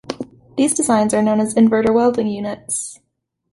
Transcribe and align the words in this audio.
These 0.57 0.73
designs 0.73 1.13
are 1.13 1.21
known 1.21 1.39
as 1.39 1.53
inverter 1.53 1.93
welding 1.93 2.25
units. 2.25 2.99